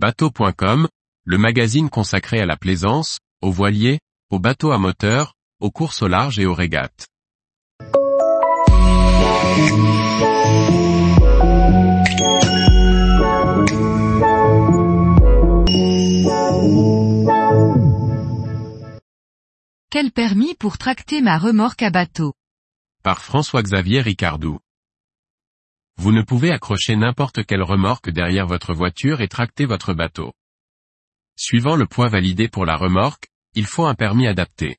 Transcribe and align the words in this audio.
Bateau.com, 0.00 0.86
le 1.24 1.38
magazine 1.38 1.90
consacré 1.90 2.38
à 2.40 2.46
la 2.46 2.56
plaisance, 2.56 3.18
aux 3.42 3.50
voiliers, 3.50 3.98
aux 4.30 4.38
bateaux 4.38 4.70
à 4.70 4.78
moteur, 4.78 5.34
aux 5.58 5.72
courses 5.72 6.02
au 6.02 6.06
large 6.06 6.38
et 6.38 6.46
aux 6.46 6.54
régates. 6.54 7.08
Quel 19.90 20.12
permis 20.12 20.54
pour 20.54 20.78
tracter 20.78 21.22
ma 21.22 21.38
remorque 21.38 21.82
à 21.82 21.90
bateau? 21.90 22.34
Par 23.02 23.20
François-Xavier 23.20 24.02
Ricardou. 24.02 24.60
Vous 25.98 26.12
ne 26.12 26.22
pouvez 26.22 26.52
accrocher 26.52 26.94
n'importe 26.94 27.44
quelle 27.44 27.62
remorque 27.62 28.10
derrière 28.10 28.46
votre 28.46 28.72
voiture 28.72 29.20
et 29.20 29.26
tracter 29.26 29.66
votre 29.66 29.94
bateau. 29.94 30.32
Suivant 31.36 31.74
le 31.74 31.86
poids 31.86 32.08
validé 32.08 32.48
pour 32.48 32.64
la 32.64 32.76
remorque, 32.76 33.26
il 33.54 33.66
faut 33.66 33.84
un 33.84 33.94
permis 33.94 34.28
adapté. 34.28 34.76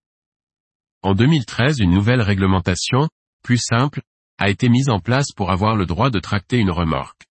En 1.01 1.13
2013 1.15 1.79
une 1.79 1.91
nouvelle 1.91 2.21
réglementation, 2.21 3.09
plus 3.43 3.57
simple, 3.57 4.01
a 4.37 4.49
été 4.49 4.69
mise 4.69 4.89
en 4.89 5.01
place 5.01 5.33
pour 5.35 5.51
avoir 5.51 5.75
le 5.75 5.85
droit 5.85 6.09
de 6.09 6.19
tracter 6.19 6.57
une 6.57 6.71
remorque. 6.71 7.23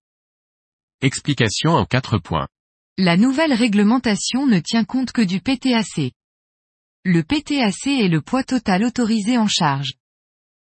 Explication 1.00 1.70
en 1.70 1.86
quatre 1.86 2.18
points. 2.18 2.48
La 2.98 3.16
nouvelle 3.16 3.54
réglementation 3.54 4.46
ne 4.46 4.58
tient 4.60 4.84
compte 4.84 5.12
que 5.12 5.22
du 5.22 5.40
PTAC. 5.40 6.12
Le 7.04 7.22
PTAC 7.22 7.86
est 7.86 8.08
le 8.08 8.20
poids 8.20 8.44
total 8.44 8.84
autorisé 8.84 9.38
en 9.38 9.48
charge. 9.48 9.97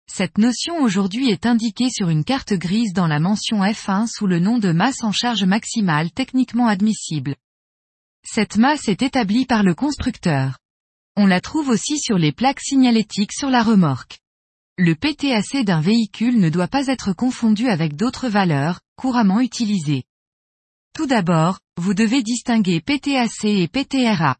Cette 0.07 0.37
notion 0.37 0.81
aujourd'hui 0.81 1.29
est 1.29 1.45
indiquée 1.45 1.89
sur 1.89 2.09
une 2.09 2.23
carte 2.23 2.53
grise 2.53 2.93
dans 2.93 3.07
la 3.07 3.19
mention 3.19 3.61
F1 3.61 4.07
sous 4.07 4.27
le 4.27 4.39
nom 4.39 4.59
de 4.59 4.71
masse 4.71 5.03
en 5.03 5.11
charge 5.11 5.43
maximale 5.43 6.11
techniquement 6.11 6.67
admissible. 6.67 7.35
Cette 8.25 8.57
masse 8.57 8.87
est 8.87 9.01
établie 9.01 9.45
par 9.45 9.63
le 9.63 9.73
constructeur. 9.73 10.59
On 11.15 11.25
la 11.25 11.41
trouve 11.41 11.69
aussi 11.69 11.99
sur 11.99 12.17
les 12.17 12.31
plaques 12.31 12.61
signalétiques 12.61 13.33
sur 13.33 13.49
la 13.49 13.63
remorque. 13.63 14.19
Le 14.77 14.95
PTAC 14.95 15.63
d'un 15.63 15.81
véhicule 15.81 16.39
ne 16.39 16.49
doit 16.49 16.67
pas 16.67 16.87
être 16.87 17.13
confondu 17.13 17.67
avec 17.67 17.95
d'autres 17.95 18.27
valeurs, 18.27 18.81
couramment 18.95 19.39
utilisées. 19.39 20.03
Tout 20.95 21.05
d'abord, 21.05 21.59
vous 21.77 21.93
devez 21.93 22.23
distinguer 22.23 22.81
PTAC 22.81 23.45
et 23.45 23.67
PTRA. 23.67 24.37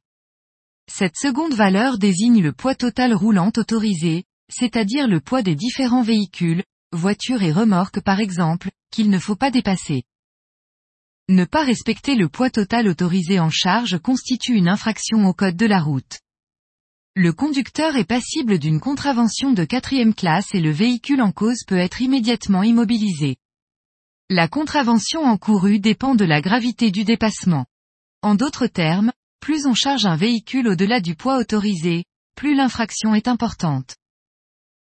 Cette 0.92 1.17
seconde 1.17 1.53
valeur 1.53 1.98
désigne 1.98 2.42
le 2.42 2.52
poids 2.52 2.75
total 2.75 3.14
roulant 3.14 3.52
autorisé, 3.55 4.25
c'est-à-dire 4.49 5.08
le 5.08 5.19
poids 5.19 5.41
des 5.41 5.55
différents 5.55 6.02
véhicules, 6.02 6.63
voitures 6.91 7.44
et 7.44 7.52
remorques 7.52 8.02
par 8.02 8.19
exemple, 8.19 8.69
qu'il 8.91 9.09
ne 9.09 9.19
faut 9.19 9.36
pas 9.36 9.52
dépasser. 9.52 10.03
Ne 11.30 11.45
pas 11.45 11.63
respecter 11.63 12.16
le 12.16 12.27
poids 12.27 12.49
total 12.49 12.88
autorisé 12.88 13.39
en 13.39 13.49
charge 13.49 13.97
constitue 13.97 14.55
une 14.55 14.67
infraction 14.67 15.25
au 15.25 15.33
code 15.33 15.55
de 15.55 15.66
la 15.66 15.81
route. 15.81 16.19
Le 17.16 17.31
conducteur 17.31 17.95
est 17.95 18.05
passible 18.05 18.59
d'une 18.59 18.80
contravention 18.80 19.53
de 19.53 19.66
quatrième 19.66 20.16
classe 20.16 20.53
et 20.53 20.59
le 20.59 20.71
véhicule 20.71 21.21
en 21.21 21.31
cause 21.31 21.64
peut 21.66 21.77
être 21.77 22.02
immédiatement 22.02 22.64
immobilisé. 22.64 23.38
La 24.30 24.47
contravention 24.47 25.23
encourue 25.23 25.80
dépend 25.80 26.16
de 26.16 26.25
la 26.25 26.41
gravité 26.41 26.89
du 26.89 27.03
dépassement. 27.03 27.67
En 28.21 28.36
d'autres 28.36 28.67
termes, 28.67 29.11
plus 29.39 29.67
on 29.67 29.75
charge 29.75 30.05
un 30.05 30.16
véhicule 30.16 30.67
au-delà 30.67 31.02
du 31.02 31.16
poids 31.16 31.38
autorisé, 31.38 32.05
plus 32.36 32.55
l'infraction 32.55 33.14
est 33.14 33.27
importante. 33.27 33.95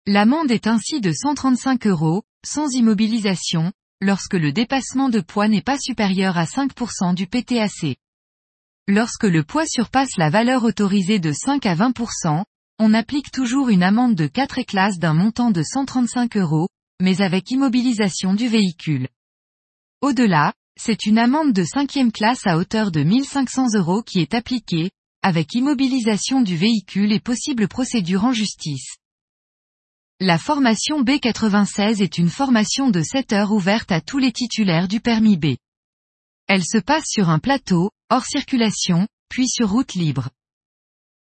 L'amende 0.07 0.51
est 0.51 0.67
ainsi 0.67 1.01
de 1.01 1.13
135 1.13 1.87
euros, 1.87 2.25
sans 2.45 2.69
immobilisation, 2.73 3.73
lorsque 4.01 4.35
le 4.35 4.51
dépassement 4.51 5.09
de 5.09 5.21
poids 5.21 5.47
n'est 5.47 5.63
pas 5.63 5.79
supérieur 5.79 6.37
à 6.37 6.45
5% 6.45 7.15
du 7.15 7.29
PTAC. 7.29 7.97
Lorsque 8.89 9.23
le 9.23 9.45
poids 9.45 9.65
surpasse 9.65 10.17
la 10.17 10.29
valeur 10.29 10.65
autorisée 10.65 11.21
de 11.21 11.31
5 11.31 11.67
à 11.67 11.77
20%, 11.77 12.43
on 12.81 12.95
applique 12.95 13.31
toujours 13.31 13.69
une 13.69 13.85
amende 13.85 14.17
de 14.17 14.27
4 14.27 14.59
éclasses 14.59 14.99
d'un 14.99 15.15
montant 15.15 15.53
de 15.53 15.63
135 15.63 16.37
euros, 16.37 16.67
mais 17.01 17.21
avec 17.23 17.53
immobilisation 17.53 18.35
du 18.35 18.49
véhicule. 18.49 19.07
Au-delà, 20.01 20.53
c'est 20.77 21.07
une 21.07 21.19
amende 21.19 21.53
de 21.53 21.63
cinquième 21.63 22.11
classe 22.11 22.45
à 22.45 22.59
hauteur 22.59 22.91
de 22.91 23.05
1500 23.05 23.75
euros 23.75 24.03
qui 24.03 24.19
est 24.19 24.35
appliquée, 24.35 24.91
avec 25.23 25.55
immobilisation 25.55 26.41
du 26.41 26.57
véhicule 26.57 27.13
et 27.13 27.21
possible 27.21 27.69
procédure 27.69 28.25
en 28.25 28.33
justice. 28.33 28.97
La 30.25 30.39
formation 30.39 31.03
B96 31.03 32.01
est 32.01 32.17
une 32.17 32.29
formation 32.29 32.91
de 32.91 33.03
7 33.03 33.33
heures 33.33 33.51
ouverte 33.51 33.91
à 33.91 34.01
tous 34.01 34.19
les 34.19 34.31
titulaires 34.31 34.87
du 34.87 35.01
permis 35.01 35.37
B. 35.37 35.57
Elle 36.47 36.65
se 36.65 36.79
passe 36.79 37.07
sur 37.09 37.29
un 37.29 37.41
plateau, 37.41 37.91
hors 38.09 38.25
circulation, 38.25 39.09
puis 39.29 39.49
sur 39.49 39.71
route 39.71 39.95
libre. 39.95 40.31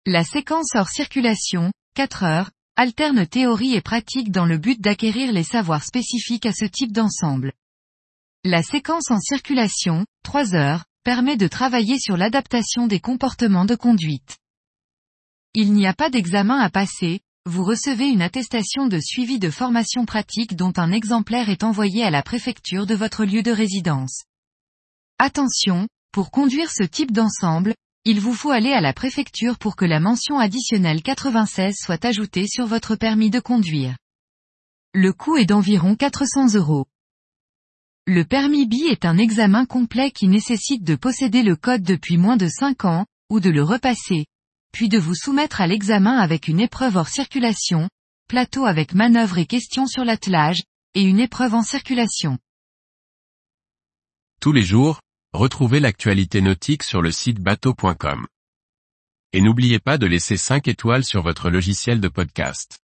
La 0.05 0.23
séquence 0.23 0.75
hors 0.75 0.89
circulation, 0.89 1.71
4 1.95 2.23
heures, 2.23 2.51
alterne 2.75 3.25
théorie 3.25 3.73
et 3.73 3.81
pratique 3.81 4.29
dans 4.29 4.45
le 4.45 4.59
but 4.59 4.79
d'acquérir 4.79 5.31
les 5.31 5.41
savoirs 5.41 5.83
spécifiques 5.83 6.45
à 6.45 6.53
ce 6.53 6.65
type 6.65 6.91
d'ensemble. 6.91 7.53
La 8.43 8.61
séquence 8.61 9.09
en 9.09 9.19
circulation, 9.19 10.05
3 10.23 10.53
heures, 10.53 10.85
permet 11.03 11.37
de 11.37 11.47
travailler 11.47 11.97
sur 11.97 12.17
l'adaptation 12.17 12.85
des 12.85 12.99
comportements 12.99 13.65
de 13.65 13.73
conduite. 13.73 14.37
Il 15.55 15.73
n'y 15.73 15.87
a 15.87 15.95
pas 15.95 16.11
d'examen 16.11 16.59
à 16.59 16.69
passer, 16.69 17.21
vous 17.47 17.63
recevez 17.63 18.07
une 18.07 18.21
attestation 18.21 18.87
de 18.87 18.99
suivi 18.99 19.39
de 19.39 19.49
formation 19.49 20.05
pratique 20.05 20.55
dont 20.55 20.73
un 20.77 20.91
exemplaire 20.91 21.49
est 21.49 21.63
envoyé 21.63 22.03
à 22.03 22.11
la 22.11 22.21
préfecture 22.21 22.85
de 22.85 22.93
votre 22.93 23.25
lieu 23.25 23.41
de 23.41 23.51
résidence. 23.51 24.25
Attention, 25.17 25.87
pour 26.11 26.29
conduire 26.29 26.69
ce 26.69 26.83
type 26.83 27.11
d'ensemble, 27.11 27.73
il 28.05 28.19
vous 28.19 28.33
faut 28.33 28.51
aller 28.51 28.73
à 28.73 28.81
la 28.81 28.93
préfecture 28.93 29.57
pour 29.57 29.75
que 29.75 29.85
la 29.85 29.99
mention 29.99 30.37
additionnelle 30.37 31.01
96 31.01 31.75
soit 31.79 32.05
ajoutée 32.05 32.47
sur 32.47 32.67
votre 32.67 32.95
permis 32.95 33.31
de 33.31 33.39
conduire. 33.39 33.97
Le 34.93 35.11
coût 35.11 35.37
est 35.37 35.45
d'environ 35.45 35.95
400 35.95 36.55
euros. 36.55 36.85
Le 38.05 38.23
permis 38.23 38.67
B 38.67 38.89
est 38.89 39.05
un 39.05 39.17
examen 39.17 39.65
complet 39.65 40.11
qui 40.11 40.27
nécessite 40.27 40.83
de 40.83 40.95
posséder 40.95 41.41
le 41.41 41.55
code 41.55 41.83
depuis 41.83 42.17
moins 42.17 42.37
de 42.37 42.47
5 42.47 42.85
ans, 42.85 43.05
ou 43.29 43.39
de 43.39 43.49
le 43.49 43.63
repasser, 43.63 44.25
puis 44.71 44.89
de 44.89 44.97
vous 44.97 45.15
soumettre 45.15 45.61
à 45.61 45.67
l'examen 45.67 46.17
avec 46.17 46.47
une 46.47 46.59
épreuve 46.59 46.95
hors 46.97 47.07
circulation, 47.07 47.89
plateau 48.27 48.65
avec 48.65 48.93
manœuvre 48.93 49.37
et 49.37 49.45
questions 49.45 49.87
sur 49.87 50.03
l'attelage, 50.03 50.63
et 50.95 51.01
une 51.01 51.19
épreuve 51.19 51.53
en 51.53 51.63
circulation. 51.63 52.37
Tous 54.41 54.51
les 54.51 54.63
jours, 54.63 55.01
retrouvez 55.33 55.79
l'actualité 55.79 56.41
nautique 56.41 56.83
sur 56.83 57.01
le 57.01 57.11
site 57.11 57.39
bateau.com. 57.39 58.27
Et 59.33 59.41
n'oubliez 59.41 59.79
pas 59.79 59.97
de 59.97 60.07
laisser 60.07 60.35
5 60.35 60.67
étoiles 60.67 61.05
sur 61.05 61.21
votre 61.21 61.49
logiciel 61.49 62.01
de 62.01 62.09
podcast. 62.09 62.80